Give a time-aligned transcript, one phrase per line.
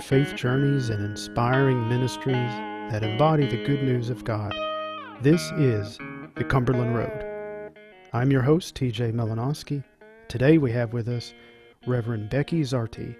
[0.00, 2.32] Faith journeys and inspiring ministries
[2.90, 4.52] that embody the good news of God.
[5.20, 5.98] This is
[6.36, 7.72] the Cumberland Road.
[8.12, 9.84] I'm your host, TJ Melanowski.
[10.28, 11.34] Today we have with us
[11.86, 13.14] Reverend Becky Zarty.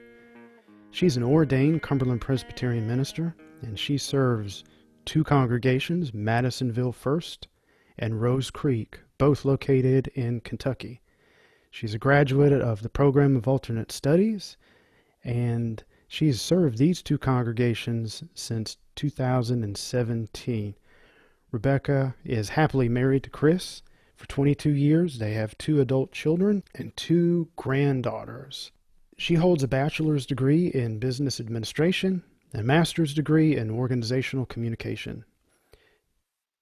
[0.91, 4.65] She's an ordained Cumberland Presbyterian minister, and she serves
[5.05, 7.47] two congregations, Madisonville First
[7.99, 11.03] and Rose Creek, both located in Kentucky.
[11.71, 14.57] She's a graduate of the program of alternate studies,
[15.23, 20.75] and she's served these two congregations since 2017.
[21.53, 23.83] Rebecca is happily married to Chris
[24.17, 25.19] for 22 years.
[25.19, 28.73] They have two adult children and two granddaughters.
[29.17, 35.25] She holds a bachelor's degree in business administration and master's degree in organizational communication.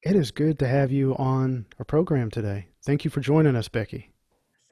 [0.03, 2.67] It is good to have you on our program today.
[2.85, 4.13] Thank you for joining us, Becky.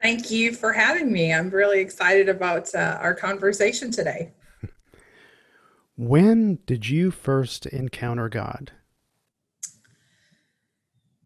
[0.01, 1.33] Thank you for having me.
[1.33, 4.33] I'm really excited about uh, our conversation today.
[5.97, 8.71] When did you first encounter God?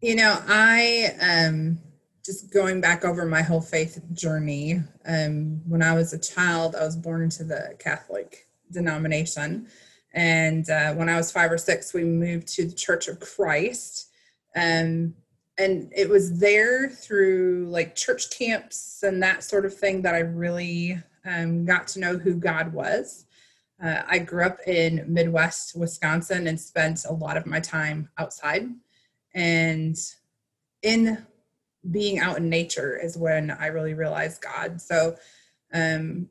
[0.00, 1.78] You know, I um
[2.24, 4.80] just going back over my whole faith journey.
[5.06, 9.68] Um, when I was a child, I was born into the Catholic denomination,
[10.12, 14.08] and uh, when I was five or six, we moved to the Church of Christ.
[14.54, 15.14] Um,
[15.58, 20.20] and it was there through like church camps and that sort of thing that I
[20.20, 23.26] really um, got to know who God was.
[23.82, 28.68] Uh, I grew up in Midwest Wisconsin and spent a lot of my time outside.
[29.34, 29.96] And
[30.82, 31.26] in
[31.90, 34.80] being out in nature is when I really realized God.
[34.80, 35.16] So,
[35.74, 36.28] um,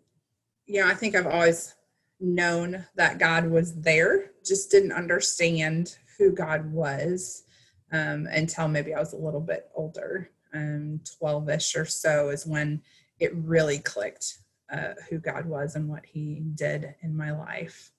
[0.66, 1.76] you know, I think I've always
[2.22, 7.44] known that God was there, just didn't understand who God was
[7.92, 10.30] um, until maybe I was a little bit older.
[10.54, 12.82] Um, 12 ish or so is when
[13.20, 14.38] it really clicked
[14.72, 17.92] uh, who God was and what He did in my life,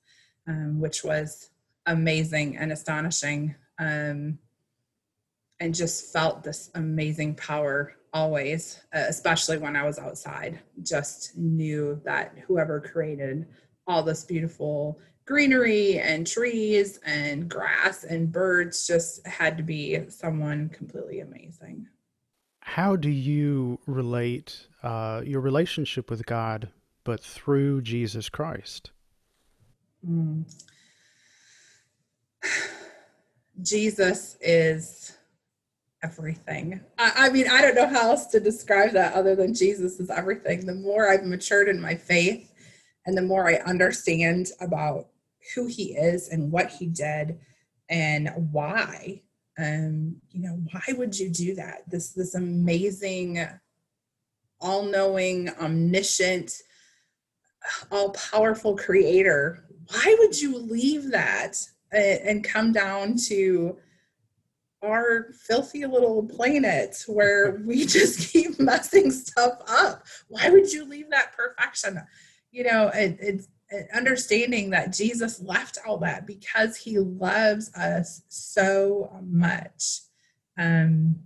[0.47, 1.51] um, which was
[1.87, 3.55] amazing and astonishing.
[3.79, 4.39] Um,
[5.61, 10.59] and just felt this amazing power always, uh, especially when I was outside.
[10.83, 13.47] Just knew that whoever created
[13.87, 20.69] all this beautiful greenery and trees and grass and birds just had to be someone
[20.71, 21.87] completely amazing.
[22.65, 26.71] How do you relate uh, your relationship with God,
[27.05, 28.93] but through Jesus Christ?
[30.09, 30.45] Mm.
[33.63, 35.17] Jesus is
[36.03, 36.81] everything.
[36.99, 40.09] I, I, mean, I don't know how else to describe that other than Jesus is
[40.09, 40.65] everything.
[40.65, 42.53] The more I've matured in my faith
[43.07, 45.09] and the more I understand about
[45.55, 47.39] who he is and what he did
[47.89, 49.23] and why
[49.59, 51.83] um you know why would you do that?
[51.89, 53.47] This this amazing
[54.61, 56.53] all-knowing omniscient
[57.91, 59.65] all-powerful creator.
[59.89, 61.57] Why would you leave that
[61.93, 63.77] and come down to
[64.83, 70.07] our filthy little planet where we just keep messing stuff up?
[70.29, 72.01] Why would you leave that perfection?
[72.51, 73.49] You know it, it's
[73.95, 80.01] understanding that Jesus left all that because he loves us so much.
[80.59, 81.17] Um,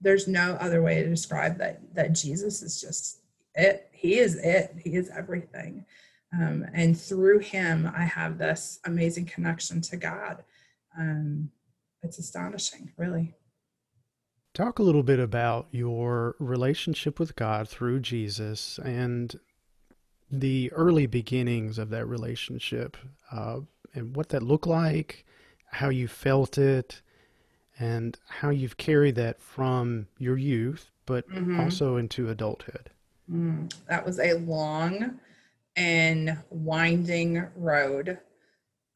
[0.00, 3.20] there's no other way to describe that that Jesus is just
[3.54, 3.88] it.
[3.92, 4.74] He is it.
[4.82, 5.84] He is everything.
[6.32, 10.42] Um, and through him, I have this amazing connection to God.
[10.98, 11.50] Um,
[12.02, 13.34] it's astonishing, really.
[14.54, 19.38] Talk a little bit about your relationship with God through Jesus and
[20.32, 22.96] the early beginnings of that relationship
[23.30, 23.60] uh,
[23.94, 25.26] and what that looked like,
[25.66, 27.02] how you felt it,
[27.78, 31.60] and how you've carried that from your youth, but mm-hmm.
[31.60, 32.90] also into adulthood.
[33.30, 35.20] Mm, that was a long
[35.76, 38.18] and winding road.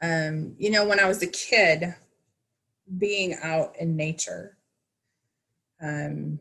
[0.03, 1.95] Um, you know, when I was a kid,
[2.99, 4.57] being out in nature,
[5.83, 6.39] um,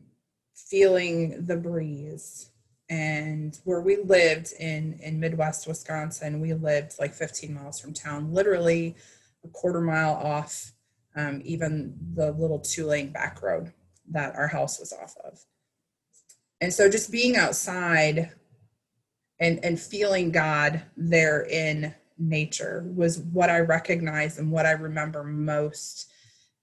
[0.53, 2.51] feeling the breeze,
[2.89, 8.31] and where we lived in in midwest wisconsin we lived like 15 miles from town
[8.31, 8.95] literally
[9.43, 10.71] a quarter mile off
[11.15, 13.71] um, even the little two lane back road
[14.11, 15.39] that our house was off of.
[16.61, 18.31] And so just being outside
[19.39, 25.25] and and feeling god there in nature was what i recognized and what i remember
[25.25, 26.09] most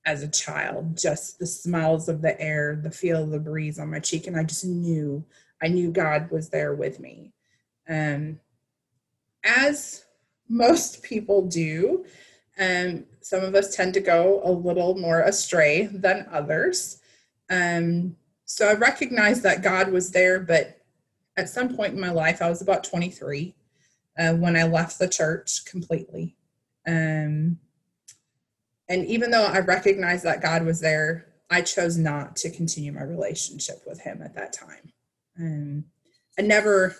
[0.06, 3.90] as a child just the smells of the air the feel of the breeze on
[3.90, 5.22] my cheek and i just knew
[5.62, 7.32] I knew God was there with me.
[7.88, 8.40] Um,
[9.44, 10.04] as
[10.48, 12.04] most people do,
[12.58, 17.00] um, some of us tend to go a little more astray than others.
[17.48, 20.80] Um, so I recognized that God was there, but
[21.36, 23.54] at some point in my life, I was about 23.
[24.18, 26.36] uh, when I left the church completely.
[26.86, 27.58] Um,
[28.88, 33.02] and even though I recognized that God was there, I chose not to continue my
[33.02, 34.92] relationship with Him at that time.
[35.38, 35.84] Um,
[36.38, 36.96] I never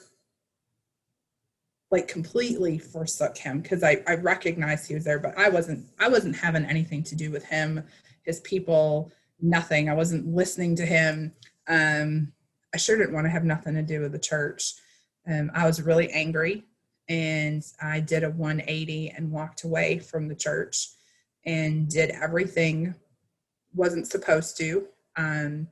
[1.91, 6.09] like completely forsook him because I, I recognized he was there, but I wasn't I
[6.09, 7.85] wasn't having anything to do with him,
[8.23, 9.89] his people, nothing.
[9.91, 11.33] I wasn't listening to him.
[11.69, 12.33] Um,
[12.75, 14.75] I sure didn't want to have nothing to do with the church.
[15.31, 16.65] Um, I was really angry
[17.09, 20.89] and I did a 180 and walked away from the church
[21.45, 22.95] and did everything
[23.75, 24.87] wasn't supposed to.
[25.17, 25.69] Um,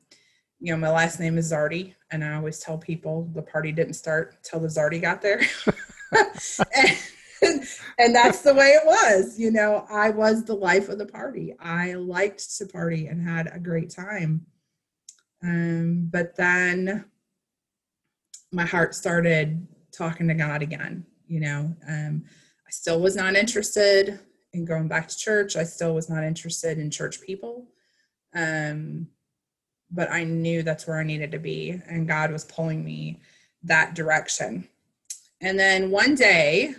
[0.60, 3.94] you know, my last name is Zardi, and I always tell people the party didn't
[3.94, 5.40] start till the Zardi got there.
[7.42, 7.64] and,
[7.98, 9.38] and that's the way it was.
[9.38, 11.54] You know, I was the life of the party.
[11.58, 14.46] I liked to party and had a great time.
[15.42, 17.06] Um, but then
[18.52, 21.06] my heart started talking to God again.
[21.26, 22.24] You know, um,
[22.66, 24.18] I still was not interested
[24.52, 25.56] in going back to church.
[25.56, 27.68] I still was not interested in church people.
[28.34, 29.08] Um,
[29.90, 33.20] but I knew that's where I needed to be, and God was pulling me
[33.64, 34.68] that direction.
[35.40, 36.74] And then one day,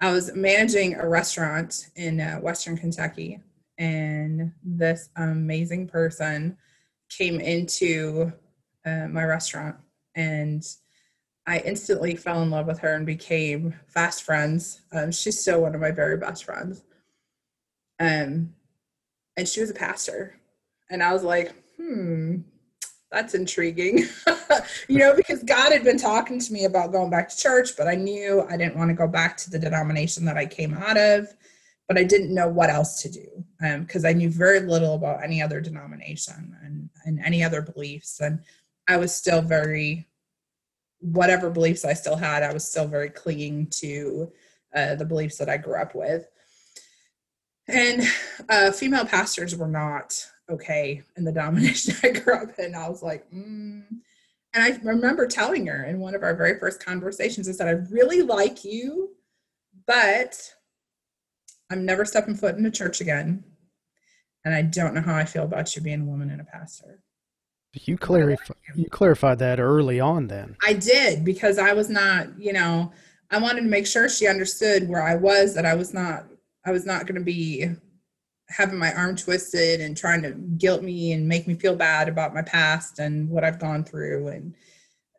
[0.00, 3.40] I was managing a restaurant in uh, Western Kentucky,
[3.78, 6.56] and this amazing person
[7.08, 8.32] came into
[8.84, 9.76] uh, my restaurant,
[10.14, 10.64] and
[11.46, 14.80] I instantly fell in love with her and became fast friends.
[14.92, 16.84] Um, she's still one of my very best friends.
[17.98, 18.54] Um,
[19.36, 20.38] and she was a pastor,
[20.90, 22.36] and I was like, hmm,
[23.10, 24.04] that's intriguing.
[24.88, 27.88] you know, because God had been talking to me about going back to church, but
[27.88, 30.96] I knew I didn't want to go back to the denomination that I came out
[30.96, 31.28] of,
[31.88, 33.44] but I didn't know what else to do
[33.80, 38.20] because um, I knew very little about any other denomination and, and any other beliefs.
[38.20, 38.40] And
[38.88, 40.08] I was still very,
[41.00, 44.32] whatever beliefs I still had, I was still very clinging to
[44.74, 46.26] uh, the beliefs that I grew up with.
[47.68, 48.02] And
[48.48, 52.74] uh, female pastors were not okay in the domination I grew up in.
[52.74, 53.84] I was like, mm.
[53.88, 57.92] and I remember telling her in one of our very first conversations, I said, I
[57.92, 59.10] really like you,
[59.86, 60.54] but
[61.70, 63.44] I'm never stepping foot in a church again.
[64.44, 67.00] And I don't know how I feel about you being a woman and a pastor.
[67.74, 70.56] You clarify you clarified that early on then.
[70.62, 72.92] I did because I was not, you know,
[73.30, 76.26] I wanted to make sure she understood where I was, that I was not
[76.66, 77.70] I was not going to be
[78.52, 82.34] having my arm twisted and trying to guilt me and make me feel bad about
[82.34, 84.28] my past and what I've gone through.
[84.28, 84.54] And,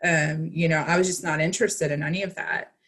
[0.03, 2.73] um, you know, I was just not interested in any of that.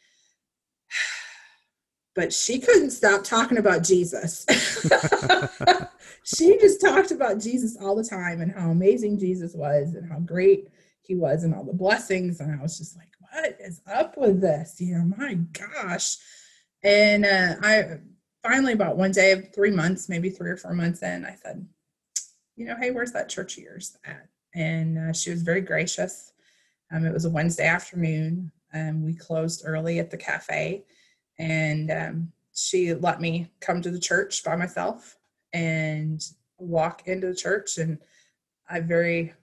[2.14, 4.46] But she couldn't stop talking about Jesus.
[6.24, 10.20] she just talked about Jesus all the time and how amazing Jesus was and how
[10.20, 10.70] great
[11.02, 12.40] he was and all the blessings.
[12.40, 14.80] And I was just like, what is up with this?
[14.80, 16.16] You know, my gosh.
[16.84, 18.00] And uh, I
[18.46, 21.66] finally, about one day of three months, maybe three or four months in, I said,
[22.56, 24.28] you know, hey, where's that church of yours at?
[24.54, 26.32] And uh, she was very gracious.
[26.92, 28.52] Um, it was a Wednesday afternoon.
[28.72, 30.86] and we closed early at the cafe.
[31.40, 35.18] And um, she let me come to the church by myself
[35.52, 36.24] and
[36.58, 37.78] walk into the church.
[37.78, 37.98] And
[38.70, 39.34] I very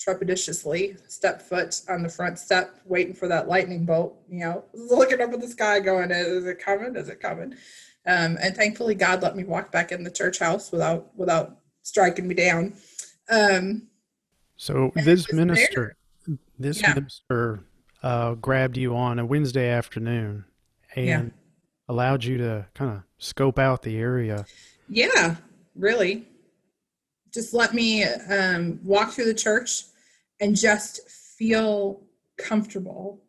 [0.00, 5.20] trepidatiously stepped foot on the front step, waiting for that lightning bolt, you know, looking
[5.20, 6.96] up at the sky, going, Is it coming?
[6.96, 7.54] Is it coming?
[8.06, 12.28] Um, and thankfully, God let me walk back in the church house without without striking
[12.28, 12.74] me down.
[13.30, 13.88] Um,
[14.56, 15.96] so this minister,
[16.26, 16.38] there.
[16.58, 16.94] this yeah.
[16.94, 17.64] minister,
[18.02, 20.44] uh, grabbed you on a Wednesday afternoon
[20.94, 21.22] and yeah.
[21.88, 24.44] allowed you to kind of scope out the area.
[24.88, 25.36] Yeah,
[25.74, 26.28] really.
[27.32, 29.84] Just let me um, walk through the church
[30.40, 32.02] and just feel
[32.36, 33.22] comfortable.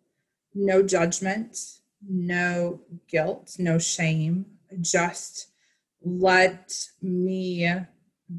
[0.54, 1.58] No judgment,
[2.08, 4.46] no guilt, no shame
[4.82, 5.48] just
[6.02, 7.70] let me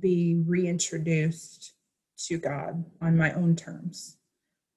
[0.01, 1.73] be reintroduced
[2.27, 4.17] to God on my own terms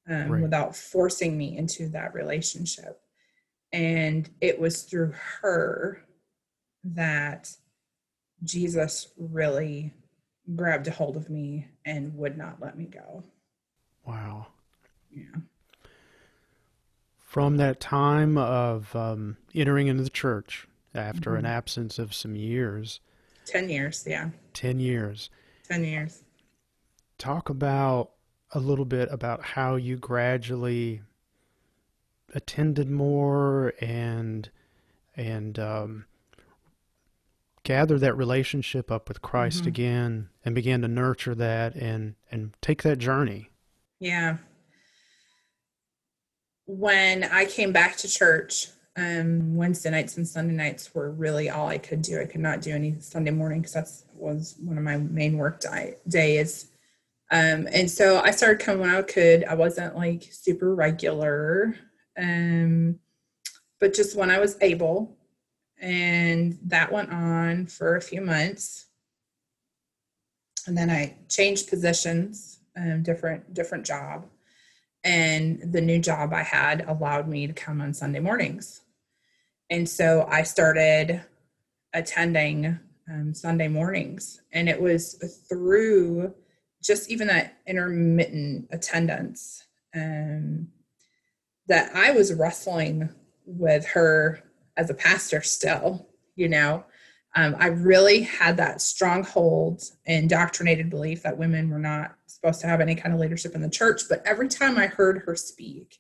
[0.10, 0.42] um, right.
[0.42, 3.01] without forcing me into that relationship.
[3.72, 6.04] And it was through her
[6.84, 7.51] that
[8.44, 9.94] Jesus really
[10.56, 13.24] grabbed a hold of me and would not let me go.
[14.06, 14.48] Wow.
[15.12, 15.42] Yeah.
[17.20, 21.39] From that time of um, entering into the church, after mm-hmm.
[21.39, 23.00] an absence of some years.
[23.46, 24.29] 10 years, yeah.
[24.53, 25.29] 10 years.
[25.67, 26.24] 10 years.
[27.17, 28.12] Talk about
[28.51, 31.01] a little bit about how you gradually
[32.34, 34.50] attended more and
[35.15, 36.05] and um,
[37.63, 39.67] gather that relationship up with Christ mm-hmm.
[39.67, 43.50] again and began to nurture that and and take that journey.
[44.00, 44.38] Yeah.
[46.65, 48.67] When I came back to church,
[49.00, 52.20] Um, Wednesday nights and Sunday nights were really all I could do.
[52.20, 55.62] I could not do any Sunday morning because that was one of my main work
[55.62, 56.72] di- days.
[57.32, 59.46] Um, and so I started coming when I could.
[59.46, 61.75] I wasn't like super regular,
[62.18, 63.00] um,
[63.79, 65.18] but just when I was able.
[65.79, 68.88] And that went on for a few months.
[70.68, 74.25] And then I changed positions, um, different different job,
[75.06, 78.82] and the new job I had allowed me to come on Sunday mornings.
[79.70, 81.22] And so I started
[81.94, 86.34] attending um, Sunday mornings, and it was through
[86.82, 90.68] just even that intermittent attendance um,
[91.68, 93.10] that I was wrestling
[93.46, 94.42] with her
[94.78, 96.86] as a pastor still, you know.
[97.36, 102.82] Um, I really had that stronghold indoctrinated belief that women were not supposed to have
[102.82, 104.04] any kind of leadership in the church.
[104.10, 106.00] But every time I heard her speak,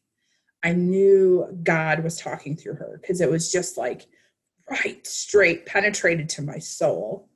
[0.63, 4.07] I knew God was talking through her because it was just like
[4.69, 7.29] right straight penetrated to my soul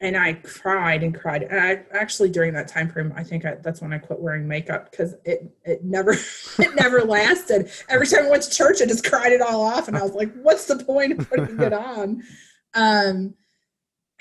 [0.00, 1.42] and I cried and cried.
[1.42, 4.48] And I actually during that time frame, I think I, that's when I quit wearing
[4.48, 6.12] makeup because it it never
[6.58, 7.70] it never lasted.
[7.88, 10.12] Every time I went to church, I just cried it all off, and I was
[10.12, 12.22] like, "What's the point of putting it on?"
[12.74, 13.34] Um,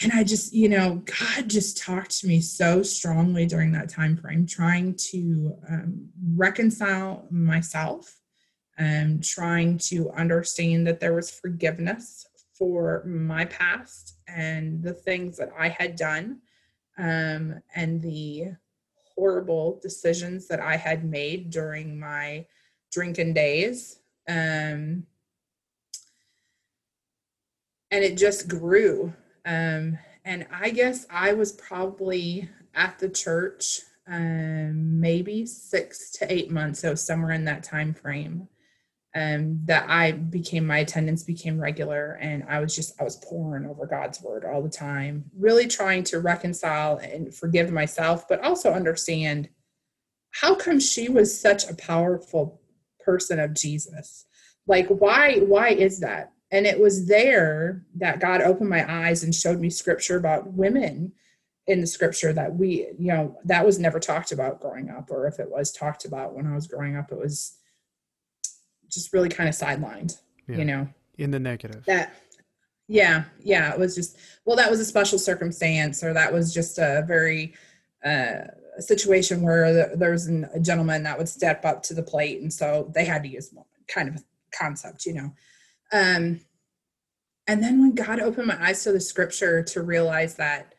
[0.02, 4.16] and I just, you know, God just talked to me so strongly during that time
[4.16, 8.20] frame, trying to um, reconcile myself,
[8.78, 12.26] and um, trying to understand that there was forgiveness
[12.58, 16.40] for my past and the things that I had done
[16.98, 18.52] um, and the
[19.16, 22.46] horrible decisions that I had made during my
[22.92, 24.00] drinking days.
[24.30, 25.06] Um,
[27.92, 29.14] and it just grew.
[29.46, 36.50] Um, and I guess I was probably at the church um, maybe six to eight
[36.52, 38.48] months, so somewhere in that time frame
[39.16, 43.66] um, that I became my attendance became regular and I was just I was pouring
[43.66, 48.72] over God's word all the time, really trying to reconcile and forgive myself, but also
[48.72, 49.50] understand
[50.32, 52.62] how come she was such a powerful
[53.00, 54.26] person of Jesus?
[54.68, 56.32] Like why why is that?
[56.52, 61.14] And it was there that God opened my eyes and showed me scripture about women
[61.68, 65.28] in the scripture that we, you know, that was never talked about growing up, or
[65.28, 67.58] if it was talked about when I was growing up, it was
[68.90, 70.58] just really kind of sidelined, yeah.
[70.58, 70.88] you know,
[71.20, 71.86] in the negative.
[71.86, 72.16] That,
[72.88, 76.80] yeah, yeah, it was just, well, that was a special circumstance, or that was just
[76.80, 77.54] a very,
[78.04, 78.48] uh,
[78.80, 82.42] situation where the, there was an, a gentleman that would step up to the plate,
[82.42, 83.54] and so they had to use
[83.88, 84.24] kind of
[84.58, 85.32] concept, you know.
[85.92, 86.42] Um,
[87.48, 90.76] and then when God opened my eyes to the scripture to realize that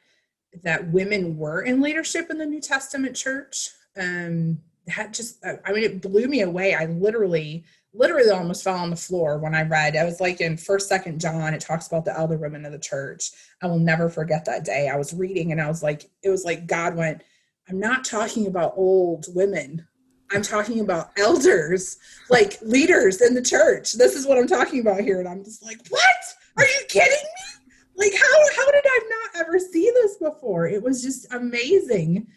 [0.63, 5.85] that women were in leadership in the New Testament church, um, that just, I mean,
[5.85, 6.75] it blew me away.
[6.75, 9.97] I literally literally almost fell on the floor when I read.
[9.97, 12.79] I was like in first, second John, it talks about the elder women of the
[12.79, 13.31] church.
[13.63, 14.89] I will never forget that day.
[14.89, 17.23] I was reading and I was like, it was like God went,
[17.69, 19.87] I'm not talking about old women.
[20.33, 23.93] I'm talking about elders, like leaders in the church.
[23.93, 25.19] This is what I'm talking about here.
[25.19, 26.17] And I'm just like, what?
[26.57, 27.71] Are you kidding me?
[27.97, 30.67] Like, how, how did I not ever see this before?
[30.67, 32.29] It was just amazing.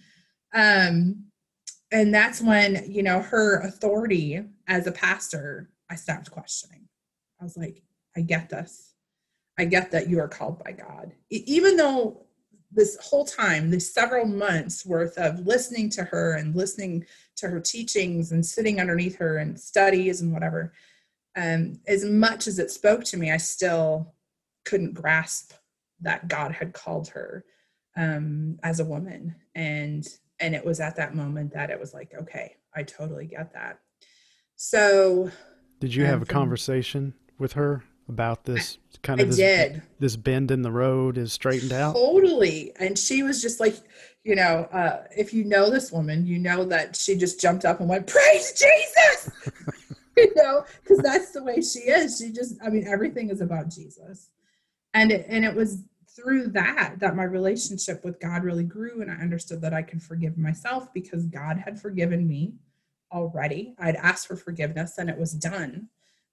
[0.54, 1.26] Um,
[1.92, 6.88] and that's when, you know, her authority as a pastor, I stopped questioning.
[7.40, 7.84] I was like,
[8.18, 8.94] I get this.
[9.58, 11.12] I get that you are called by God.
[11.30, 12.26] Even though
[12.74, 17.06] this whole time, this several months worth of listening to her and listening
[17.38, 20.74] to her teachings and sitting underneath her and studies and whatever,
[21.36, 24.14] um, as much as it spoke to me, I still
[24.66, 25.54] couldn't grasp
[26.02, 27.46] that God had called her
[27.96, 29.36] um, as a woman.
[29.56, 30.08] And
[30.40, 33.80] and it was at that moment that it was like, okay, I totally get that.
[34.56, 35.32] So,
[35.80, 39.82] did you have a conversation with her about this kind of I this, did.
[40.00, 41.96] this bend in the road is straightened out?
[41.96, 42.72] Totally.
[42.80, 43.76] And she was just like,
[44.24, 47.80] you know, uh, if you know this woman, you know that she just jumped up
[47.80, 49.32] and went, Praise Jesus!
[50.18, 52.20] you know, because that's the way she is.
[52.20, 54.30] She just, I mean, everything is about Jesus.
[54.94, 55.84] And it, and it was
[56.16, 60.02] through that that my relationship with God really grew and I understood that I could
[60.02, 62.54] forgive myself because God had forgiven me
[63.12, 63.74] already.
[63.80, 65.90] I'd asked for forgiveness and it was done.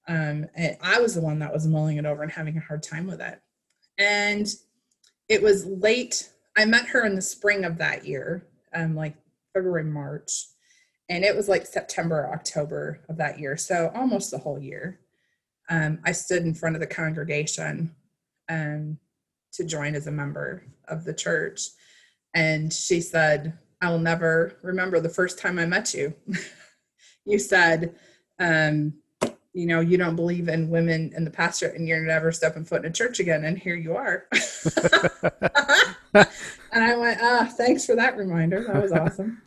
[0.09, 2.83] Um, and I was the one that was mulling it over and having a hard
[2.83, 3.41] time with it.
[3.99, 4.47] And
[5.29, 6.31] it was late.
[6.57, 9.15] I met her in the spring of that year, um, like
[9.55, 10.47] February, March.
[11.09, 13.57] And it was like September, October of that year.
[13.57, 15.01] So almost the whole year.
[15.69, 17.95] Um, I stood in front of the congregation
[18.49, 18.99] um,
[19.53, 21.69] to join as a member of the church.
[22.35, 26.15] And she said, I will never remember the first time I met you.
[27.25, 27.95] you said,
[28.39, 28.95] um,
[29.53, 32.85] you know, you don't believe in women in the pastorate and you're never stepping foot
[32.85, 33.45] in a church again.
[33.45, 34.27] And here you are.
[36.15, 36.29] and
[36.73, 38.65] I went, ah, oh, thanks for that reminder.
[38.65, 39.43] That was awesome.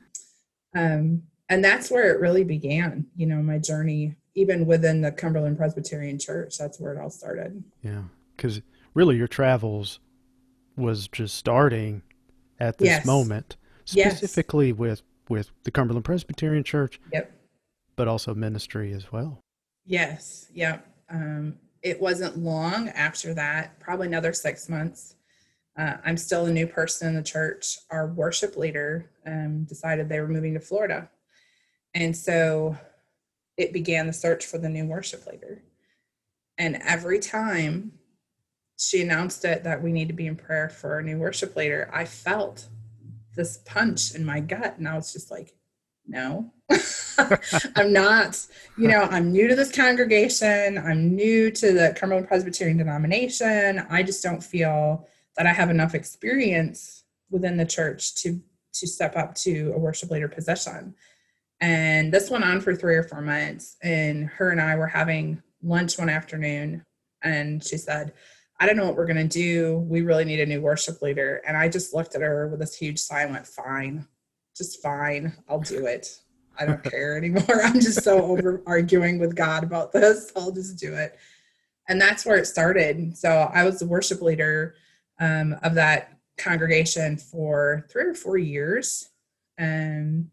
[0.76, 5.58] Um, and that's where it really began, you know, my journey, even within the Cumberland
[5.58, 6.58] Presbyterian Church.
[6.58, 7.64] That's where it all started.
[7.82, 8.04] Yeah.
[8.36, 8.62] Because
[8.94, 10.00] really, your travels
[10.76, 12.02] was just starting
[12.60, 13.06] at this yes.
[13.06, 14.78] moment, specifically yes.
[14.78, 17.00] with with the Cumberland Presbyterian Church.
[17.14, 17.32] Yep.
[17.96, 19.43] But also ministry as well.
[19.86, 20.48] Yes.
[20.54, 20.88] Yep.
[21.10, 25.16] Um, it wasn't long after that, probably another six months.
[25.78, 27.78] Uh, I'm still a new person in the church.
[27.90, 31.10] Our worship leader um, decided they were moving to Florida.
[31.94, 32.78] And so
[33.58, 35.62] it began the search for the new worship leader.
[36.58, 37.94] And every time
[38.78, 41.90] she announced it that we need to be in prayer for a new worship leader,
[41.94, 42.68] I felt
[43.36, 44.78] this punch in my gut.
[44.78, 45.54] And I was just like,
[46.08, 46.52] no,
[47.76, 48.46] I'm not,
[48.78, 50.78] you know, I'm new to this congregation.
[50.78, 53.86] I'm new to the Cumberland Presbyterian denomination.
[53.90, 58.42] I just don't feel that I have enough experience within the church to
[58.74, 60.96] to step up to a worship leader position.
[61.62, 63.78] And this went on for three or four months.
[63.84, 66.84] And her and I were having lunch one afternoon,
[67.24, 68.14] and she said,
[68.60, 69.78] I don't know what we're going to do.
[69.78, 71.42] We really need a new worship leader.
[71.48, 74.08] And I just looked at her with this huge sigh and went, Fine,
[74.56, 75.34] just fine.
[75.48, 76.20] I'll do it.
[76.60, 77.62] I don't care anymore.
[77.64, 80.32] I'm just so over arguing with God about this.
[80.36, 81.18] I'll just do it.
[81.90, 83.18] And that's where it started.
[83.18, 84.76] So I was the worship leader
[85.20, 89.10] um, of that congregation for three or four years.
[89.60, 90.32] Um,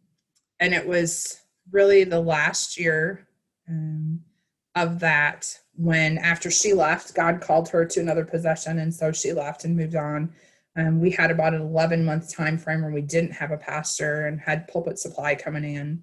[0.60, 1.40] and it was
[1.72, 3.26] really the last year
[3.68, 4.20] um,
[4.74, 9.32] of that when after she left god called her to another possession and so she
[9.32, 10.32] left and moved on
[10.76, 14.26] um, we had about an 11 month time frame where we didn't have a pastor
[14.26, 16.02] and had pulpit supply coming in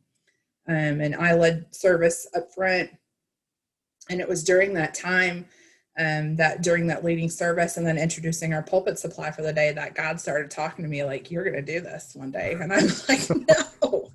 [0.67, 2.89] um, and i led service up front.
[4.09, 5.45] And it was during that time
[5.99, 9.71] um, that during that leading service and then introducing our pulpit supply for the day
[9.71, 12.53] that god started talking to me like you're going to do this one day.
[12.53, 14.11] And i'm like no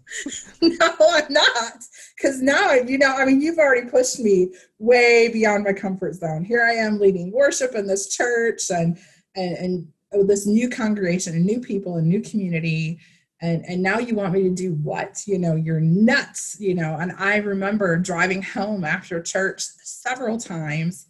[0.62, 1.84] no i'm not.
[2.16, 6.44] Because now you know i mean you've already pushed me way beyond my comfort zone.
[6.44, 8.98] Here i am leading worship in this church and
[9.34, 12.98] and, and oh, this new congregation and new people and new community
[13.42, 16.96] and and now you want me to do what you know you're nuts you know
[16.98, 21.06] and i remember driving home after church several times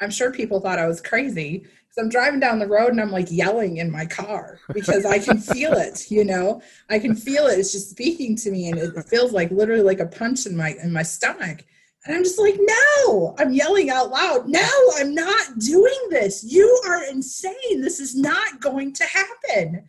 [0.00, 3.10] I'm sure people thought I was crazy because I'm driving down the road and I'm
[3.10, 7.46] like yelling in my car because I can feel it, you know, I can feel
[7.46, 7.58] it.
[7.58, 10.74] It's just speaking to me and it feels like literally like a punch in my
[10.82, 11.64] in my stomach.
[12.06, 14.46] And I'm just like, no, I'm yelling out loud.
[14.46, 14.68] No,
[14.98, 16.44] I'm not doing this.
[16.44, 17.80] You are insane.
[17.80, 19.84] This is not going to happen.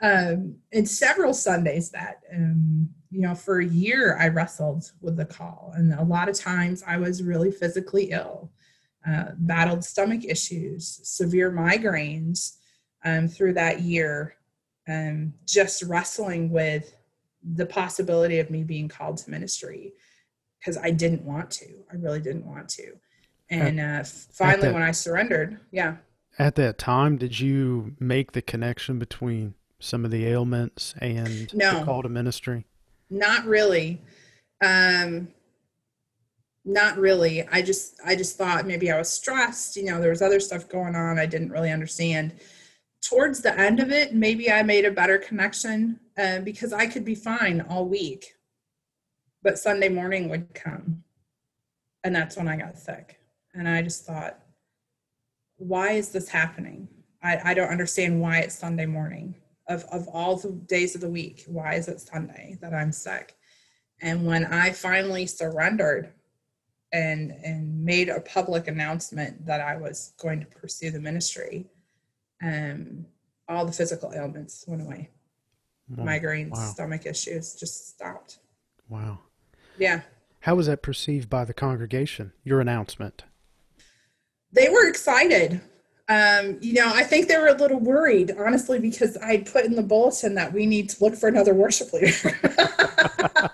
[0.00, 5.24] Um, and several Sundays that, um, you know, for a year I wrestled with the
[5.24, 5.72] call.
[5.74, 8.52] And a lot of times I was really physically ill
[9.06, 12.56] uh, battled stomach issues, severe migraines
[13.04, 14.34] um, through that year,
[14.88, 16.94] um, just wrestling with
[17.42, 19.92] the possibility of me being called to ministry
[20.58, 21.66] because I didn't want to.
[21.90, 22.92] I really didn't want to.
[23.50, 25.96] And uh, finally, that, when I surrendered, yeah.
[26.38, 31.78] At that time, did you make the connection between some of the ailments and no,
[31.78, 32.66] the call to ministry?
[33.10, 34.02] Not really.
[34.62, 35.28] Um,
[36.64, 37.46] not really.
[37.48, 40.68] I just i just thought maybe i was stressed you know there was other stuff
[40.68, 42.34] going on i didn't really understand.
[43.00, 47.04] Towards the end of it maybe i made a better connection uh, because i could
[47.04, 48.34] be fine all week
[49.42, 51.04] but sunday morning would come
[52.04, 53.18] and that's when i got sick.
[53.54, 54.40] And i just thought
[55.56, 56.86] why is this happening?
[57.20, 59.34] I, I don't understand why it's sunday morning
[59.68, 63.36] of, of all the days of the week why is it sunday that i'm sick
[64.00, 66.12] and when i finally surrendered
[66.92, 71.66] and and made a public announcement that I was going to pursue the ministry,
[72.42, 73.06] um,
[73.48, 75.10] all the physical ailments went away.
[75.88, 76.04] Wow.
[76.04, 76.70] Migraines, wow.
[76.72, 78.38] stomach issues just stopped.
[78.88, 79.20] Wow.
[79.78, 80.02] Yeah.
[80.40, 82.32] How was that perceived by the congregation?
[82.44, 83.24] Your announcement.
[84.52, 85.60] They were excited.
[86.08, 89.74] Um, you know, I think they were a little worried, honestly, because I put in
[89.74, 92.38] the bulletin that we need to look for another worship leader.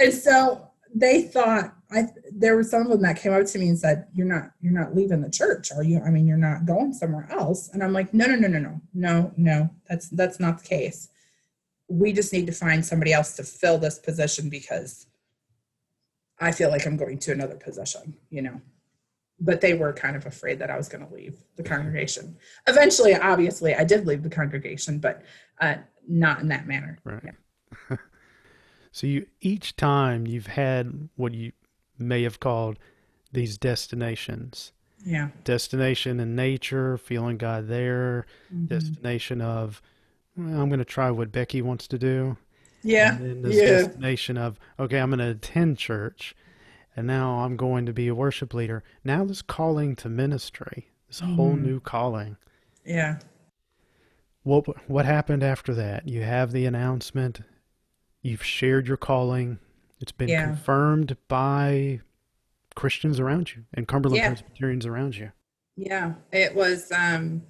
[0.00, 3.68] and so they thought I there were some of them that came up to me
[3.68, 6.00] and said, "You're not you're not leaving the church, are you?
[6.00, 8.80] I mean, you're not going somewhere else." And I'm like, "No, no, no, no, no,
[8.94, 9.70] no, no.
[9.88, 11.08] That's that's not the case.
[11.88, 15.06] We just need to find somebody else to fill this position because
[16.38, 18.60] I feel like I'm going to another position, you know."
[19.40, 22.36] But they were kind of afraid that I was going to leave the congregation.
[22.66, 25.22] Eventually, obviously, I did leave the congregation, but
[25.60, 25.76] uh,
[26.08, 26.98] not in that manner.
[27.04, 27.22] Right.
[27.24, 27.96] Yeah.
[28.90, 31.52] So you each time you've had what you
[31.98, 32.78] may have called
[33.32, 34.72] these destinations.
[35.04, 35.28] Yeah.
[35.44, 38.26] Destination in nature, feeling God there.
[38.52, 38.68] Mhm.
[38.68, 39.80] Destination of,
[40.36, 42.38] well, I'm going to try what Becky wants to do.
[42.82, 43.16] Yeah.
[43.16, 43.66] And then this Yeah.
[43.82, 46.34] destination of, okay, I'm going to attend church
[46.98, 48.82] and now I'm going to be a worship leader.
[49.04, 51.62] Now this calling to ministry, this whole Mhm.
[51.62, 52.36] new calling.
[52.84, 53.20] Yeah.
[54.42, 56.08] What what happened after that?
[56.08, 57.42] You have the announcement.
[58.20, 59.60] You've shared your calling.
[60.00, 60.46] It's been Yeah.
[60.46, 62.00] confirmed by
[62.74, 64.28] Christians around you and Cumberland Yeah.
[64.30, 65.30] Presbyterians around you.
[65.76, 66.90] Yeah, it was.
[66.90, 67.46] Um,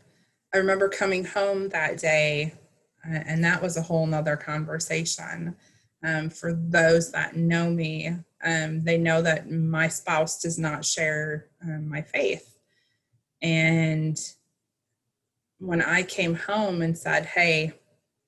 [0.52, 2.52] I remember coming home that day,
[3.02, 5.56] uh, and that was a whole nother conversation.
[6.02, 11.48] Um, for those that know me, um, they know that my spouse does not share
[11.62, 12.58] um, my faith.
[13.42, 14.18] And
[15.58, 17.72] when I came home and said, Hey,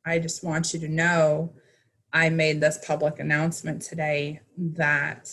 [0.04, 1.52] I just want you to know,
[2.12, 5.32] I made this public announcement today that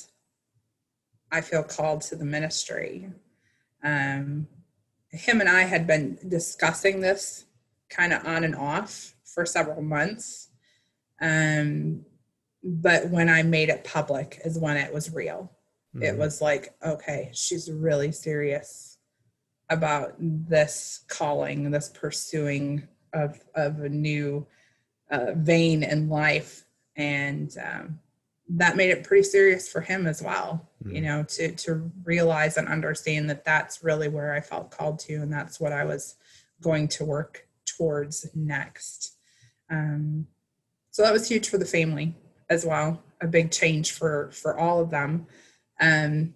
[1.31, 3.09] I feel called to the ministry.
[3.83, 4.47] Um,
[5.09, 7.45] him and I had been discussing this
[7.89, 10.49] kind of on and off for several months.
[11.19, 12.05] Um,
[12.67, 15.51] but when I made it public is when it was real.
[15.95, 16.17] It Mhm.
[16.17, 18.97] was like, okay, she's really serious
[19.69, 24.45] about this calling, this pursuing of of a new
[25.10, 26.65] uh, vein in life,
[26.97, 27.99] and um,
[28.49, 30.69] that made it pretty serious for him as well.
[30.82, 31.03] You Mhm.
[31.03, 35.32] know, to to realize and understand that that's really where I felt called to, and
[35.32, 36.15] that's what I was
[36.62, 39.17] going to work towards next.
[39.69, 40.27] Um,
[40.91, 42.15] so that was huge for the family
[42.49, 45.27] as well, a big change for for all of them.
[45.79, 46.33] Um,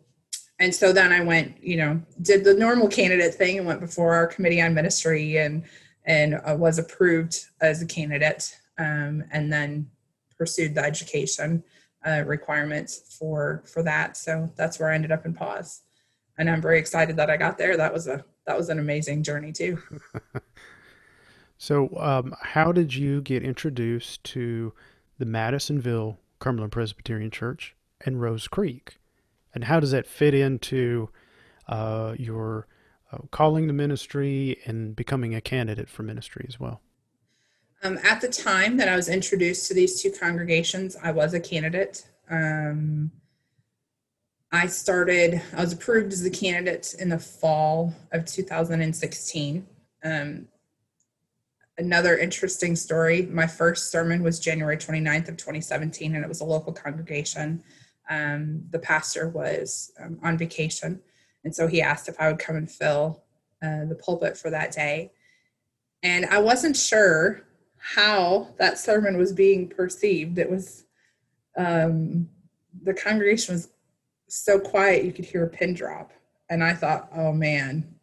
[0.60, 4.14] and so then I went, you know, did the normal candidate thing and went before
[4.14, 5.64] our committee on ministry and
[6.06, 9.88] and uh, was approved as a candidate, um, and then
[10.38, 11.64] pursued the education
[12.06, 14.18] uh, requirements for for that.
[14.18, 15.82] So that's where I ended up in pause,
[16.38, 17.78] and I'm very excited that I got there.
[17.78, 19.80] That was a that was an amazing journey too.
[21.62, 24.74] So, um, how did you get introduced to
[25.22, 28.98] the Madisonville Cumberland Presbyterian Church and Rose Creek?
[29.54, 31.10] And how does that fit into
[31.68, 32.68] uh, your
[33.12, 36.82] uh, calling to ministry and becoming a candidate for ministry as well?
[37.84, 41.40] Um, at the time that I was introduced to these two congregations, I was a
[41.40, 42.04] candidate.
[42.32, 43.12] Um,
[44.52, 49.68] I started, I was approved as a candidate in the fall of 2016.
[50.04, 50.48] Um,
[51.82, 56.46] another interesting story my first sermon was January 29th of 2017, and it was a
[56.46, 57.64] local congregation.
[58.10, 61.02] Um, the pastor was um, on vacation,
[61.44, 63.24] and so he asked if I would come and fill
[63.64, 65.12] uh, the pulpit for that day.
[66.04, 67.42] And I wasn't sure
[67.78, 70.38] how that sermon was being perceived.
[70.38, 70.86] It was
[71.58, 72.30] um,
[72.84, 73.70] the congregation was
[74.28, 76.12] so quiet you could hear a pin drop,
[76.48, 77.96] and I thought, oh man,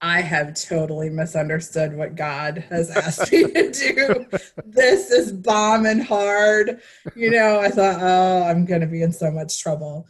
[0.00, 4.26] I have totally misunderstood what God has asked me to do.
[4.64, 6.80] This is bombing hard.
[7.14, 10.06] You know, I thought, oh, I'm going to be in so much trouble.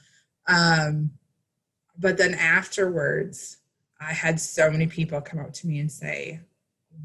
[0.48, 1.12] Um,
[1.98, 3.58] but then afterwards,
[4.00, 6.40] I had so many people come up to me and say,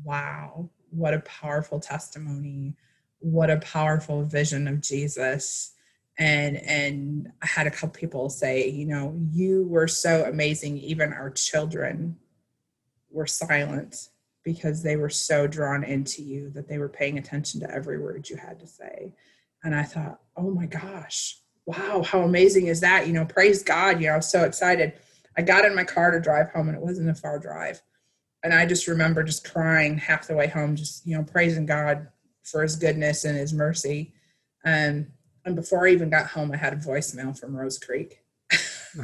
[0.03, 2.75] wow, what a powerful testimony.
[3.19, 5.73] What a powerful vision of Jesus.
[6.17, 10.77] And and I had a couple people say, you know, you were so amazing.
[10.79, 12.17] Even our children
[13.11, 14.09] were silent
[14.43, 18.29] because they were so drawn into you that they were paying attention to every word
[18.29, 19.13] you had to say.
[19.63, 23.07] And I thought, oh my gosh, wow, how amazing is that?
[23.07, 24.01] You know, praise God.
[24.01, 24.93] You know, I was so excited.
[25.37, 27.81] I got in my car to drive home and it wasn't a far drive.
[28.43, 32.07] And I just remember just crying half the way home, just, you know, praising God
[32.43, 34.13] for his goodness and his mercy.
[34.65, 35.07] Um,
[35.45, 38.20] and before I even got home, I had a voicemail from Rose Creek.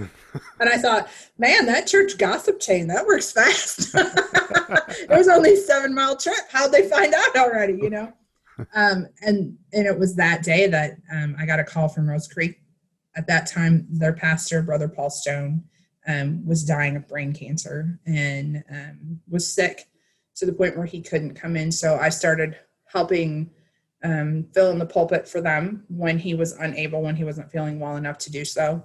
[0.59, 3.91] and I thought, man, that church gossip chain, that works fast.
[3.95, 6.35] it was only a seven mile trip.
[6.51, 8.13] How'd they find out already, you know?
[8.73, 12.27] Um, and and it was that day that um, I got a call from Rose
[12.27, 12.59] Creek.
[13.15, 15.63] At that time, their pastor, Brother Paul Stone,
[16.07, 19.87] um, was dying of brain cancer and um, was sick
[20.35, 21.71] to the point where he couldn't come in.
[21.71, 23.49] So I started helping
[24.03, 27.79] um, fill in the pulpit for them when he was unable, when he wasn't feeling
[27.79, 28.83] well enough to do so.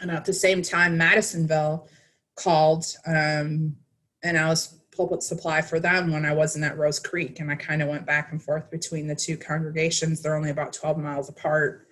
[0.00, 1.88] And at the same time, Madisonville
[2.36, 3.76] called, um,
[4.22, 7.40] and I was pulpit supply for them when I wasn't at Rose Creek.
[7.40, 10.20] And I kind of went back and forth between the two congregations.
[10.20, 11.86] They're only about 12 miles apart.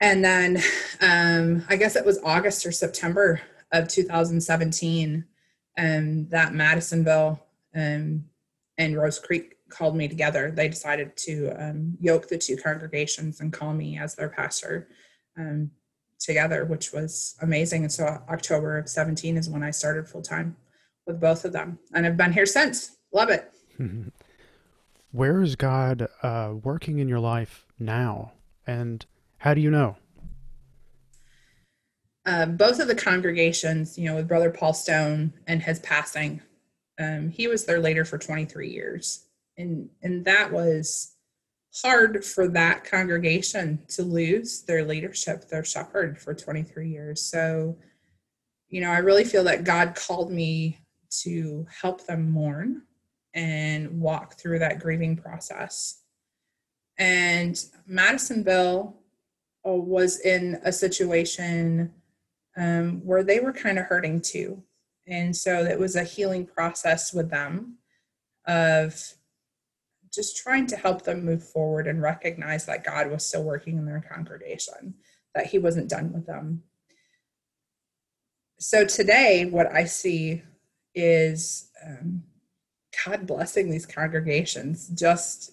[0.00, 0.58] And then
[1.00, 3.40] um, I guess it was August or September
[3.72, 5.24] of 2017
[5.76, 7.40] um, that Madisonville
[7.74, 8.24] um,
[8.76, 10.50] and Rose Creek called me together.
[10.50, 14.88] They decided to um, yoke the two congregations and call me as their pastor.
[15.36, 15.70] Um,
[16.18, 17.82] together, which was amazing.
[17.82, 20.56] And so October of 17 is when I started full time
[21.06, 21.78] with both of them.
[21.94, 22.96] And I've been here since.
[23.12, 23.52] Love it.
[25.12, 28.32] Where is God uh, working in your life now?
[28.66, 29.04] And
[29.38, 29.96] how do you know?
[32.26, 36.42] Uh, both of the congregations, you know, with Brother Paul Stone and his passing,
[36.98, 39.24] um, he was their leader for 23 years.
[39.56, 41.14] And, and that was
[41.82, 47.22] hard for that congregation to lose their leadership, their shepherd for 23 years.
[47.22, 47.76] So,
[48.68, 50.78] you know, I really feel that God called me
[51.22, 52.82] to help them mourn
[53.34, 56.02] and walk through that grieving process.
[56.98, 58.96] And Madisonville
[59.66, 61.92] uh, was in a situation
[62.56, 64.62] um, where they were kind of hurting too.
[65.06, 67.78] And so it was a healing process with them
[68.46, 69.14] of
[70.12, 73.86] just trying to help them move forward and recognize that God was still working in
[73.86, 74.94] their congregation,
[75.34, 76.62] that He wasn't done with them.
[78.58, 80.42] So today, what I see
[80.94, 82.24] is um,
[83.04, 85.52] God blessing these congregations, just,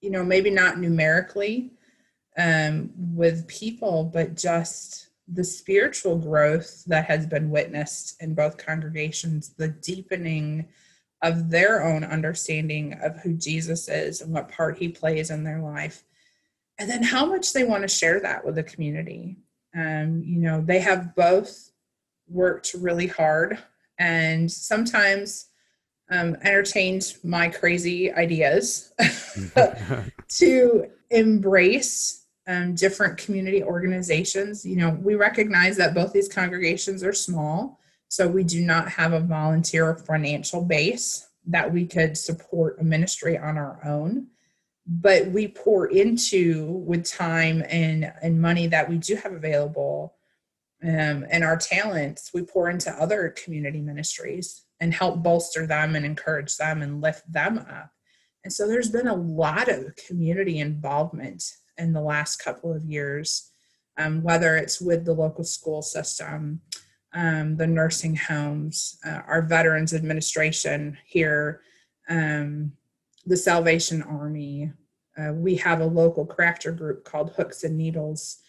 [0.00, 1.70] you know, maybe not numerically
[2.36, 9.54] um, with people, but just the spiritual growth that has been witnessed in both congregations,
[9.56, 10.68] the deepening
[11.22, 15.60] of their own understanding of who Jesus is and what part he plays in their
[15.60, 16.04] life.
[16.78, 19.36] And then how much they want to share that with the community.
[19.74, 21.70] Um, you know, they have both
[22.28, 23.58] worked really hard
[23.98, 25.46] and sometimes
[26.10, 28.92] um, entertained my crazy ideas
[30.28, 34.64] to embrace um, different community organizations.
[34.64, 39.12] You know, we recognize that both these congregations are small so we do not have
[39.12, 44.28] a volunteer financial base that we could support a ministry on our own.
[44.86, 50.16] But we pour into with time and, and money that we do have available
[50.82, 56.04] um, and our talents, we pour into other community ministries and help bolster them and
[56.04, 57.90] encourage them and lift them up.
[58.44, 61.42] And so there's been a lot of community involvement
[61.78, 63.50] in the last couple of years,
[63.96, 66.60] um, whether it's with the local school system,
[67.16, 71.62] um, the nursing homes, uh, our Veterans Administration here,
[72.10, 72.72] um,
[73.24, 74.70] the Salvation Army.
[75.16, 78.42] Uh, we have a local crafter group called Hooks and Needles,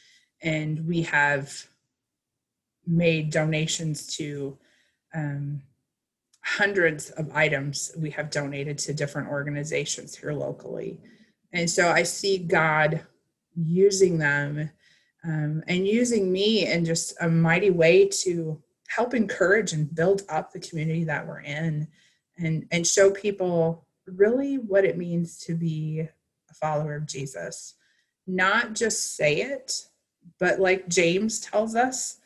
[0.44, 1.66] and we have
[2.86, 4.58] made donations to
[5.16, 5.62] um,
[6.44, 11.00] hundreds of items we have donated to different organizations here locally.
[11.54, 13.02] And so I see God
[13.56, 14.70] using them
[15.28, 20.52] um, and using me in just a mighty way to help encourage and build up
[20.52, 21.88] the community that we're in
[22.38, 26.08] and and show people really what it means to be
[26.50, 27.74] a follower of Jesus.
[28.26, 29.88] Not just say it
[30.40, 32.20] but like James tells us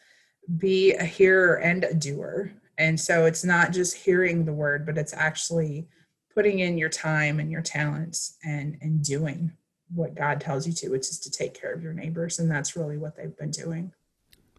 [0.57, 2.51] be a hearer and a doer.
[2.77, 5.87] And so it's not just hearing the word but it's actually
[6.33, 9.53] putting in your time and your talents and and doing
[9.93, 12.39] what God tells you to, which is to take care of your neighbors.
[12.39, 13.91] And that's really what they've been doing.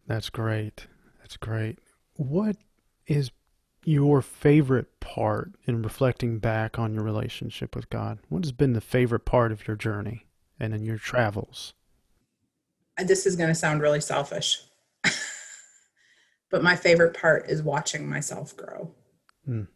[0.06, 0.86] That's great.
[1.20, 1.78] That's great.
[2.16, 2.56] What
[3.06, 3.30] is
[3.84, 8.18] your favorite part in reflecting back on your relationship with God?
[8.28, 10.26] What has been the favorite part of your journey
[10.60, 11.74] and in your travels?
[12.98, 14.60] This is going to sound really selfish,
[16.50, 18.94] but my favorite part is watching myself grow,
[19.48, 19.66] mm.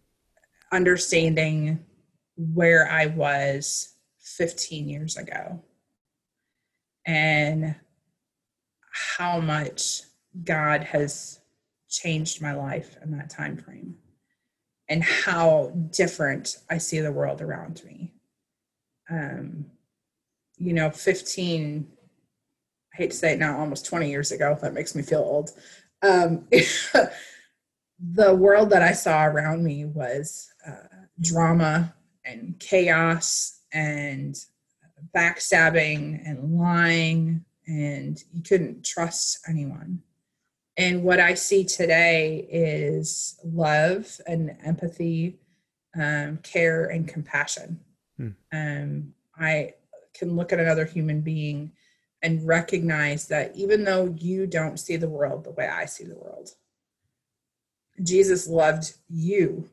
[0.70, 1.84] understanding
[2.36, 3.95] where I was
[4.36, 5.62] 15 years ago
[7.06, 7.74] and
[9.16, 10.02] how much
[10.44, 11.40] God has
[11.88, 13.96] changed my life in that time frame
[14.88, 18.12] and how different I see the world around me.
[19.10, 19.66] Um,
[20.58, 21.86] you know, 15,
[22.92, 25.50] I hate to say it now, almost 20 years ago, that makes me feel old.
[26.02, 26.46] Um,
[28.00, 31.94] the world that I saw around me was uh, drama
[32.24, 34.36] and chaos and
[35.14, 40.02] backstabbing and lying and you couldn't trust anyone.
[40.78, 45.38] And what i see today is love and empathy
[45.98, 47.80] um, care and compassion.
[48.18, 48.28] Hmm.
[48.52, 49.74] um, i
[50.14, 51.72] can look at another human being
[52.22, 56.14] and recognize that even though you don't see the world the way i see the
[56.14, 56.50] world
[58.02, 59.68] jesus loved you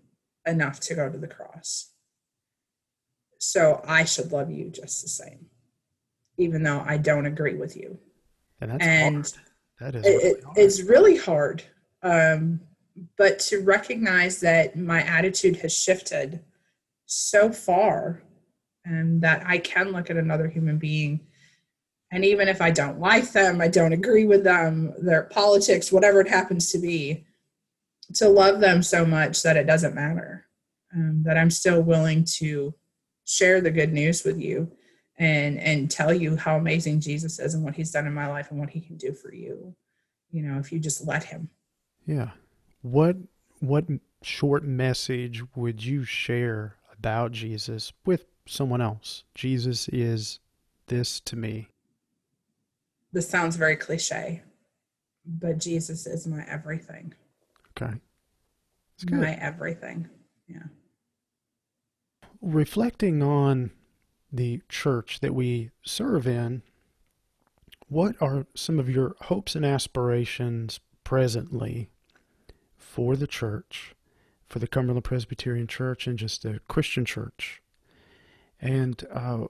[0.46, 1.93] enough to go to the cross
[3.44, 5.48] so I should love you just the same,
[6.38, 8.00] even though I don't agree with you.
[8.62, 9.34] And that's and hard.
[9.80, 11.64] That is really it, it's really hard.
[12.04, 12.62] Um,
[13.18, 16.42] but to recognize that my attitude has shifted
[17.06, 18.24] so far
[18.86, 21.22] and that I can look at another human being
[22.14, 26.22] And even if I don't like them, I don't agree with them, their politics, whatever
[26.22, 27.26] it happens to be,
[28.16, 30.46] to love them so much that it doesn't matter.
[30.96, 32.76] Um, that I'm still willing to
[33.26, 34.72] share the good news with you
[35.18, 38.52] and and tell you how amazing Jesus is and what he's done in my life
[38.52, 39.76] and what he can do for you.
[40.32, 41.50] You know, if you just let him.
[42.06, 42.32] Yeah.
[42.82, 43.18] What
[43.60, 43.86] what
[44.22, 49.24] short message would you share about Jesus with someone else?
[49.36, 50.40] Jesus is
[50.88, 51.70] this to me
[53.14, 54.42] this sounds very cliche,
[55.26, 57.14] but Jesus is my everything.
[57.78, 57.94] Okay.
[59.10, 60.10] My everything.
[60.48, 60.64] Yeah.
[62.44, 63.72] Reflecting on
[64.30, 66.62] the church that we serve in,
[67.88, 71.90] what are some of your hopes and aspirations presently
[72.76, 73.96] for the church,
[74.46, 77.62] for the Cumberland Presbyterian Church, and just the Christian church?
[78.60, 79.46] And uh,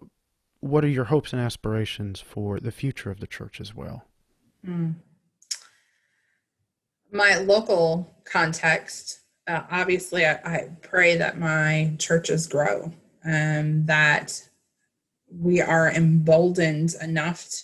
[0.59, 4.05] what are your hopes and aspirations for the future of the church as well?
[4.63, 4.95] Mm.
[7.11, 12.91] My local context, uh, obviously, I, I, pray that my churches grow
[13.23, 14.41] and that
[15.29, 17.63] we are emboldened enough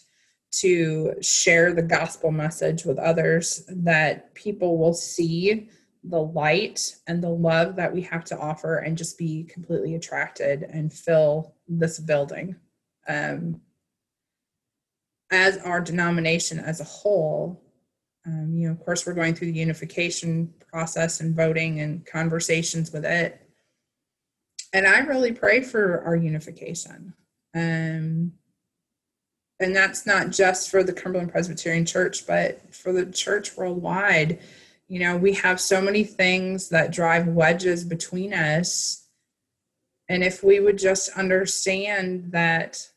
[0.52, 5.70] to share the gospel message with others, that people will see
[6.04, 10.64] the light and the love that we have to offer and just be completely attracted
[10.64, 12.56] and fill this building.
[13.08, 13.62] Um,
[15.32, 17.62] as our denomination as a whole,
[18.30, 22.92] um, you know, of course, we're going through the unification process and voting and conversations
[22.92, 23.42] with it.
[24.72, 27.14] And I really pray for our unification.
[27.56, 28.34] Um,
[29.60, 34.40] and that's not just for the Cumberland Presbyterian Church, but for the church worldwide.
[34.88, 39.08] You know, we have so many things that drive wedges between us.
[40.08, 42.88] And if we would just understand that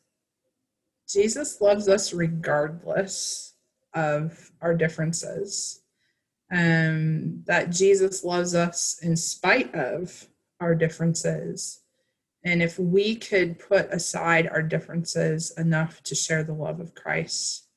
[1.09, 3.52] Jesus loves us regardless
[3.93, 5.81] of our differences.
[6.51, 10.27] Um, that Jesus loves us in spite of
[10.59, 11.81] our differences.
[12.45, 17.67] And if we could put aside our differences enough to share the love of Christ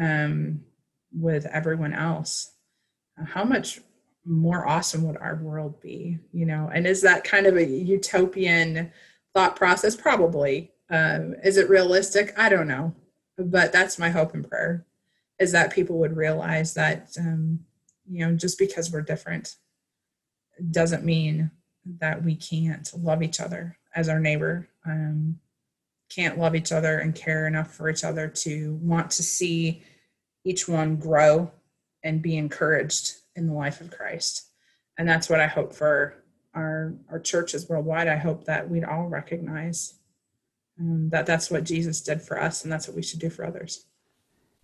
[0.00, 0.60] um,
[1.12, 2.52] with everyone else,
[3.26, 3.80] how much
[4.24, 6.18] more awesome would our world be?
[6.32, 8.90] You know, and is that kind of a utopian
[9.34, 9.96] thought process?
[9.96, 10.70] Probably.
[10.90, 12.32] Um, is it realistic?
[12.38, 12.94] I don't know,
[13.36, 14.86] but that's my hope and prayer
[15.38, 17.60] is that people would realize that um,
[18.08, 19.56] you know just because we're different
[20.70, 21.50] doesn't mean
[21.98, 24.68] that we can't love each other as our neighbor.
[24.86, 25.38] Um,
[26.08, 29.82] can't love each other and care enough for each other to want to see
[30.44, 31.50] each one grow
[32.02, 34.50] and be encouraged in the life of christ.
[34.96, 38.08] And that's what i hope for our our churches worldwide.
[38.08, 39.94] I hope that we'd all recognize
[40.78, 43.44] um, that that's what Jesus did for us, and that's what we should do for
[43.44, 43.86] others.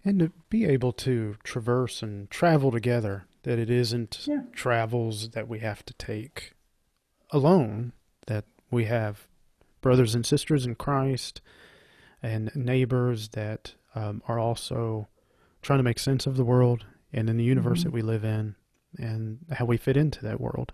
[0.05, 4.43] And to be able to traverse and travel together, that it isn't yeah.
[4.53, 6.53] travels that we have to take
[7.31, 7.93] alone,
[8.27, 9.27] that we have
[9.81, 11.41] brothers and sisters in Christ
[12.23, 15.09] and neighbors that um, are also
[15.63, 17.89] trying to make sense of the world and in the universe mm-hmm.
[17.89, 18.55] that we live in
[18.99, 20.73] and how we fit into that world.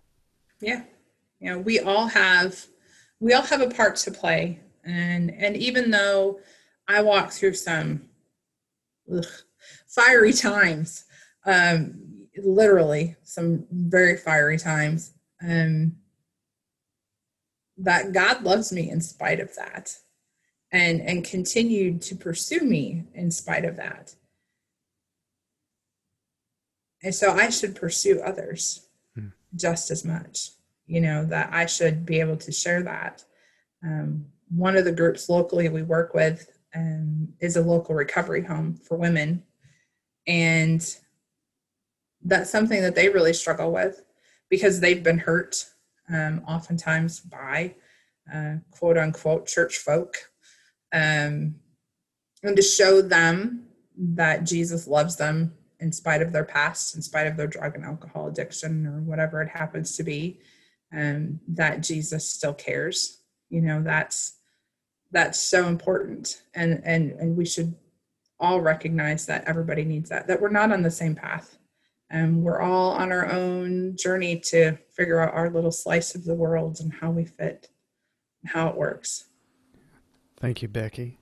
[0.60, 0.82] Yeah.
[1.40, 2.66] You know, we all have
[3.20, 6.40] we all have a part to play and and even though
[6.88, 8.08] I walk through some
[9.14, 9.26] ugh,
[9.86, 11.04] fiery times,
[11.44, 15.96] um, literally some very fiery times, um,
[17.78, 19.96] that God loves me in spite of that,
[20.72, 24.14] and and continued to pursue me in spite of that.
[27.02, 29.28] And so I should pursue others hmm.
[29.54, 30.50] just as much.
[30.86, 33.24] You know that I should be able to share that.
[33.84, 38.74] Um, one of the groups locally we work with um, is a local recovery home
[38.74, 39.42] for women.
[40.26, 40.82] And
[42.22, 44.02] that's something that they really struggle with
[44.48, 45.64] because they've been hurt
[46.12, 47.74] um, oftentimes by
[48.32, 50.16] uh, quote unquote church folk.
[50.92, 51.56] Um,
[52.42, 53.66] and to show them
[53.96, 57.84] that Jesus loves them in spite of their past, in spite of their drug and
[57.84, 60.40] alcohol addiction or whatever it happens to be,
[60.92, 63.20] um, that Jesus still cares.
[63.50, 64.34] You know, that's
[65.12, 66.42] that's so important.
[66.54, 67.74] And and and we should
[68.38, 71.58] all recognize that everybody needs that that we're not on the same path.
[72.10, 76.34] And we're all on our own journey to figure out our little slice of the
[76.34, 77.68] world and how we fit
[78.42, 79.24] and how it works.
[80.38, 81.18] Thank you becky.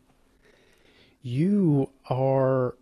[1.23, 2.77] You are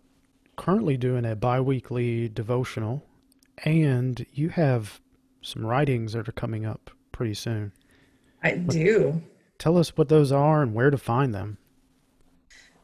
[0.57, 3.05] currently doing a biweekly devotional
[3.59, 4.99] and you have
[5.41, 7.71] some writings that are coming up pretty soon.
[8.43, 9.21] I do
[9.57, 11.57] Tell us what those are and where to find them.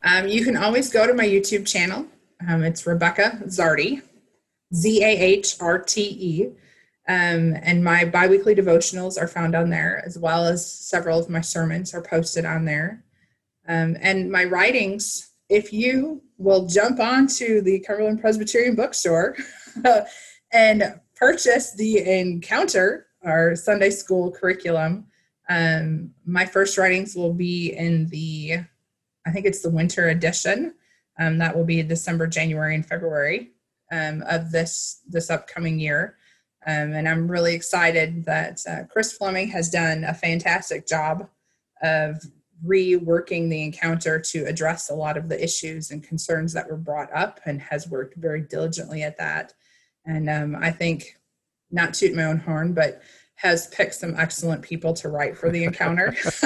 [0.03, 2.05] Um, you can always go to my YouTube channel.
[2.47, 4.01] Um, it's Rebecca Zahrte,
[4.73, 6.47] Z A H R T E.
[7.07, 11.41] Um, and my biweekly devotionals are found on there, as well as several of my
[11.41, 13.03] sermons are posted on there.
[13.67, 19.35] Um, and my writings, if you will jump onto the Cumberland Presbyterian Bookstore
[20.53, 25.07] and purchase the Encounter, our Sunday school curriculum,
[25.49, 28.59] um, my first writings will be in the,
[29.25, 30.75] I think it's the winter edition.
[31.19, 33.51] Um, that will be December, January, and February
[33.91, 36.15] um, of this this upcoming year.
[36.65, 41.27] Um, and I'm really excited that uh, Chris Fleming has done a fantastic job
[41.81, 42.21] of
[42.65, 47.11] reworking the encounter to address a lot of the issues and concerns that were brought
[47.13, 49.53] up and has worked very diligently at that.
[50.05, 51.17] And um, I think,
[51.71, 53.01] not toot my own horn, but
[53.39, 56.13] has picked some excellent people to write for the encounter.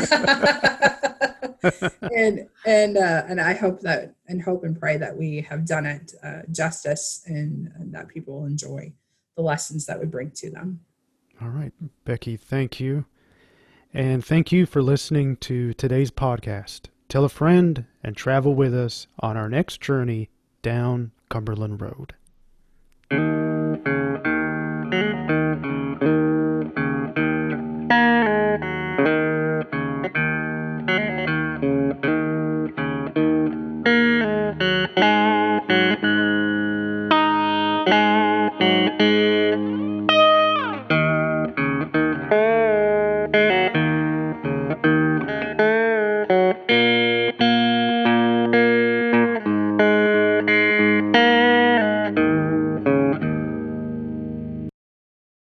[2.16, 5.88] and and uh, and I hope that and hope and pray that we have done
[5.88, 8.94] it uh, justice and, and that people will enjoy
[9.36, 10.82] the lessons that we bring to them.
[11.42, 11.74] All right,
[12.06, 13.06] Becky, thank you.
[13.92, 16.90] And thank you for listening to today's podcast.
[17.10, 20.30] Tell a friend and travel with us on our next journey
[20.62, 22.14] down Cumberland Road.